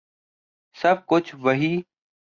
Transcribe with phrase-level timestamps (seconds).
[0.79, 1.73] سَب کُچھ وہی